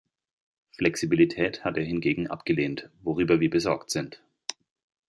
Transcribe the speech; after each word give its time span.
Flexibilität 0.75 1.63
hat 1.63 1.77
er 1.77 1.83
hingegen 1.83 2.25
abgelehnt, 2.25 2.89
worüber 3.03 3.39
wir 3.39 3.51
besorgt 3.51 3.91
sind. 3.91 4.19